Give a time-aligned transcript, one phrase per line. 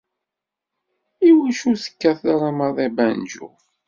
[1.29, 3.47] Iwacu ur tekkateḍ ara maḍi abanǧu?